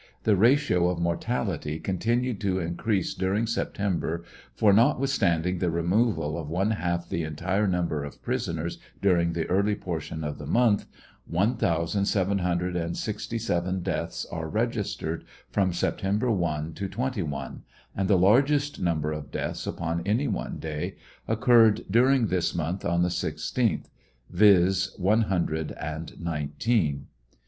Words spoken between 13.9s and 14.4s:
deaths